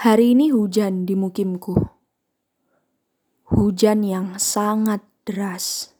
Hari 0.00 0.32
ini 0.32 0.48
hujan 0.48 1.04
di 1.04 1.12
mukimku. 1.12 1.76
Hujan 3.52 4.00
yang 4.00 4.40
sangat 4.40 5.04
deras. 5.28 5.92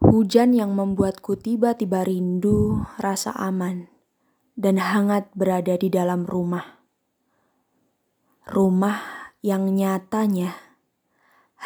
Hujan 0.00 0.56
yang 0.56 0.72
membuatku 0.72 1.36
tiba-tiba 1.36 2.08
rindu 2.08 2.88
rasa 2.96 3.36
aman 3.36 3.92
dan 4.56 4.80
hangat 4.80 5.28
berada 5.36 5.76
di 5.76 5.92
dalam 5.92 6.24
rumah. 6.24 6.80
Rumah 8.48 9.28
yang 9.44 9.76
nyatanya 9.76 10.56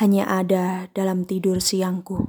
hanya 0.03 0.27
ada 0.27 0.91
dalam 0.91 1.30
tidur 1.30 1.62
siangku. 1.62 2.27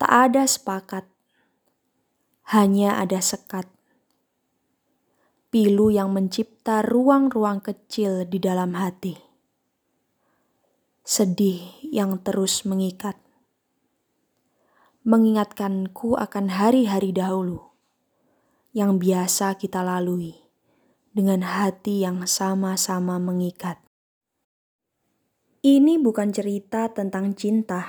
Tak 0.00 0.32
ada 0.32 0.48
sepakat, 0.48 1.04
hanya 2.56 2.96
ada 2.96 3.20
sekat 3.20 3.68
pilu 5.48 5.88
yang 5.88 6.12
mencipta 6.12 6.84
ruang-ruang 6.84 7.64
kecil 7.64 8.28
di 8.28 8.36
dalam 8.36 8.76
hati. 8.76 9.16
Sedih 11.08 11.64
yang 11.88 12.20
terus 12.20 12.68
mengikat. 12.68 13.16
Mengingatkanku 15.08 16.20
akan 16.20 16.52
hari-hari 16.52 17.16
dahulu 17.16 17.64
yang 18.76 19.00
biasa 19.00 19.56
kita 19.56 19.80
lalui 19.80 20.36
dengan 21.16 21.40
hati 21.40 22.04
yang 22.04 22.28
sama-sama 22.28 23.16
mengikat. 23.16 23.80
Ini 25.64 25.96
bukan 25.96 26.28
cerita 26.28 26.92
tentang 26.92 27.32
cinta, 27.32 27.88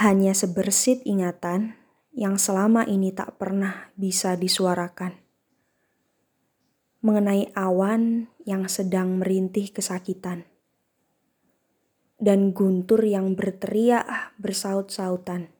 hanya 0.00 0.32
sebersit 0.32 1.04
ingatan 1.04 1.76
yang 2.16 2.40
selama 2.40 2.88
ini 2.88 3.12
tak 3.12 3.36
pernah 3.36 3.92
bisa 3.92 4.40
disuarakan 4.40 5.23
mengenai 7.04 7.52
awan 7.52 8.32
yang 8.48 8.64
sedang 8.64 9.20
merintih 9.20 9.68
kesakitan, 9.68 10.48
dan 12.16 12.56
guntur 12.56 13.04
yang 13.04 13.36
berteriak 13.36 14.32
bersaut-sautan, 14.40 15.52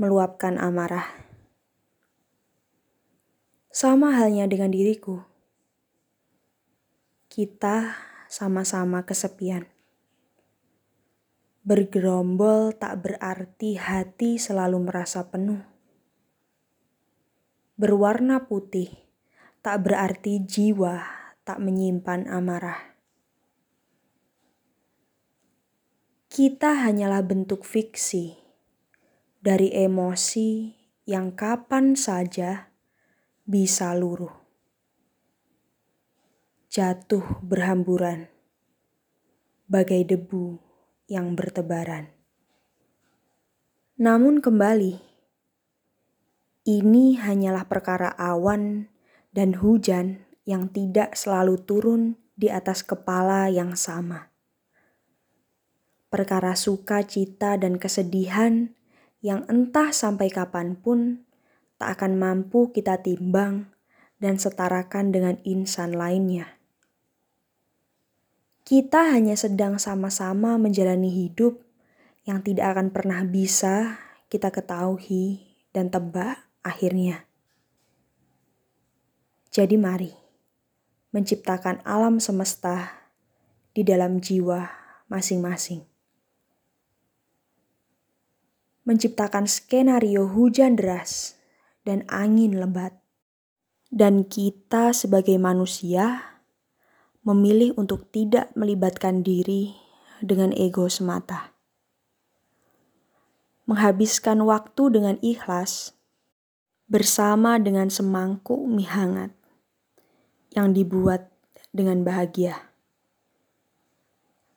meluapkan 0.00 0.56
amarah. 0.56 1.04
Sama 3.68 4.16
halnya 4.16 4.48
dengan 4.48 4.72
diriku, 4.72 5.20
kita 7.28 8.00
sama-sama 8.24 9.04
kesepian. 9.04 9.68
Bergerombol 11.68 12.72
tak 12.80 13.04
berarti 13.04 13.76
hati 13.76 14.40
selalu 14.40 14.88
merasa 14.88 15.28
penuh. 15.28 15.60
Berwarna 17.76 18.48
putih 18.48 19.09
tak 19.60 19.84
berarti 19.84 20.40
jiwa 20.40 21.04
tak 21.44 21.60
menyimpan 21.60 22.24
amarah. 22.32 22.96
Kita 26.32 26.80
hanyalah 26.88 27.20
bentuk 27.20 27.68
fiksi 27.68 28.40
dari 29.44 29.68
emosi 29.68 30.72
yang 31.04 31.36
kapan 31.36 31.92
saja 31.92 32.72
bisa 33.44 33.92
luruh. 33.92 34.32
Jatuh 36.70 37.42
berhamburan 37.42 38.30
bagai 39.66 40.06
debu 40.06 40.56
yang 41.10 41.34
bertebaran. 41.34 42.14
Namun 44.00 44.38
kembali, 44.40 44.96
ini 46.70 47.18
hanyalah 47.18 47.66
perkara 47.66 48.14
awan 48.14 48.86
dan 49.30 49.58
hujan 49.58 50.26
yang 50.46 50.70
tidak 50.70 51.14
selalu 51.14 51.58
turun 51.62 52.18
di 52.34 52.50
atas 52.50 52.82
kepala 52.82 53.46
yang 53.52 53.78
sama. 53.78 54.30
Perkara 56.10 56.58
sukacita 56.58 57.54
dan 57.54 57.78
kesedihan 57.78 58.74
yang 59.22 59.46
entah 59.46 59.94
sampai 59.94 60.32
kapan 60.32 60.74
pun 60.74 61.22
tak 61.78 62.00
akan 62.00 62.18
mampu 62.18 62.74
kita 62.74 62.98
timbang 62.98 63.70
dan 64.18 64.36
setarakan 64.36 65.14
dengan 65.14 65.38
insan 65.46 65.94
lainnya. 65.94 66.60
Kita 68.66 69.14
hanya 69.14 69.38
sedang 69.38 69.78
sama-sama 69.78 70.58
menjalani 70.58 71.08
hidup 71.08 71.62
yang 72.26 72.42
tidak 72.42 72.76
akan 72.76 72.90
pernah 72.90 73.22
bisa 73.24 73.98
kita 74.30 74.50
ketahui 74.52 75.42
dan 75.74 75.90
tebak 75.90 76.38
akhirnya. 76.62 77.29
Jadi 79.50 79.74
mari 79.74 80.14
menciptakan 81.10 81.82
alam 81.82 82.22
semesta 82.22 83.02
di 83.74 83.82
dalam 83.82 84.22
jiwa 84.22 84.70
masing-masing. 85.10 85.82
Menciptakan 88.86 89.50
skenario 89.50 90.30
hujan 90.30 90.78
deras 90.78 91.34
dan 91.82 92.06
angin 92.06 92.62
lebat. 92.62 92.94
Dan 93.90 94.22
kita 94.22 94.94
sebagai 94.94 95.34
manusia 95.34 96.38
memilih 97.26 97.74
untuk 97.74 98.06
tidak 98.14 98.54
melibatkan 98.54 99.26
diri 99.26 99.74
dengan 100.22 100.54
ego 100.54 100.86
semata. 100.86 101.58
Menghabiskan 103.66 104.46
waktu 104.46 104.94
dengan 104.94 105.18
ikhlas 105.18 105.98
bersama 106.86 107.58
dengan 107.58 107.90
semangkuk 107.90 108.62
mie 108.62 108.86
hangat 108.86 109.39
yang 110.54 110.76
dibuat 110.76 111.30
dengan 111.74 112.02
bahagia. 112.06 112.70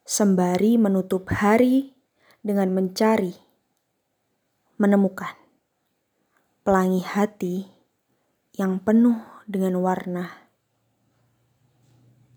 Sembari 0.03 0.75
menutup 0.75 1.31
hari 1.31 1.95
dengan 2.43 2.75
mencari, 2.75 3.33
menemukan 4.75 5.33
pelangi 6.67 7.01
hati 7.01 7.67
yang 8.59 8.83
penuh 8.83 9.17
dengan 9.47 9.79
warna 9.79 10.42